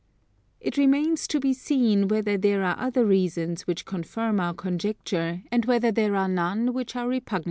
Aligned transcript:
It 0.59 0.77
remains 0.77 1.27
to 1.27 1.39
be 1.39 1.53
seen 1.53 2.07
whether 2.07 2.35
there 2.35 2.63
are 2.63 2.75
other 2.79 3.05
reasons 3.05 3.67
which 3.67 3.85
confirm 3.85 4.39
our 4.39 4.55
conjecture, 4.55 5.43
and 5.51 5.65
whether 5.65 5.91
there 5.91 6.15
are 6.15 6.27
none 6.27 6.73
which 6.73 6.95
are 6.95 7.07
repugnant 7.07 7.27
to 7.27 7.35
it. 7.35 7.39